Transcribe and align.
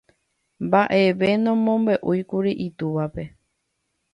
Mbaʼevete 0.65 1.35
nomombeʼúikuri 1.43 2.51
itúvape. 2.65 3.23